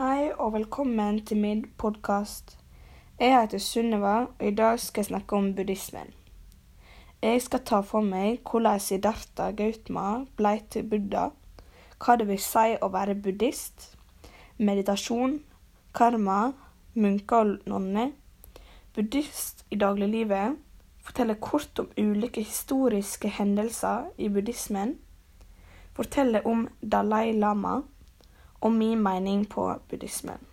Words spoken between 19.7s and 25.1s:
dagliglivet, fortelle kort om ulike historiske hendelser i buddhismen,